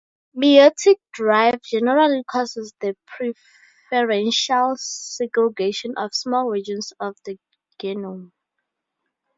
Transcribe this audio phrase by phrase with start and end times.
[0.35, 7.37] Meiotic drive generally causes the preferential segregation of small regions of the
[7.79, 8.31] genome.